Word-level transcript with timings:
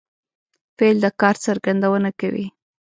فعل 0.77 0.97
د 1.03 1.05
کار 1.21 1.35
څرګندونه 1.45 2.09
کوي. 2.19 2.45